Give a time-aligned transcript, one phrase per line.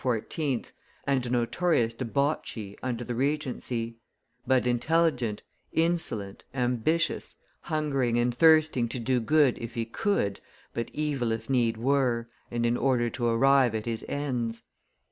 [1.05, 3.97] and a notorious debauchee under the Regency,
[4.47, 5.43] but intelligent,
[5.73, 10.39] insolent, ambitious, hungering and thirsting to do good if he could,
[10.73, 14.63] but evil if need were, and in order to arrive at his ends.